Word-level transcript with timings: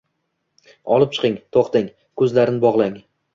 Olib 0.95 1.13
chiqing. 1.17 1.35
To’xtang, 1.59 1.93
ko’zlarin 2.23 2.59
bog’lang… 2.65 2.99